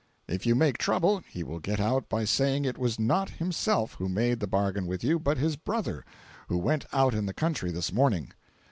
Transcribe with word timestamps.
If 0.27 0.47
you 0.47 0.55
make 0.55 0.79
trouble, 0.79 1.19
he 1.29 1.43
will 1.43 1.59
get 1.59 1.79
out 1.79 2.09
by 2.09 2.25
saying 2.25 2.65
it 2.65 2.79
was 2.79 2.97
not 2.99 3.29
himself 3.29 3.93
who 3.99 4.09
made 4.09 4.39
the 4.39 4.47
bargain 4.47 4.87
with 4.87 5.03
you, 5.03 5.19
but 5.19 5.37
his 5.37 5.55
brother, 5.55 6.03
"who 6.47 6.57
went 6.57 6.85
out 6.91 7.13
in 7.13 7.27
the 7.27 7.35
country 7.35 7.69
this 7.71 7.93
morning." 7.93 8.33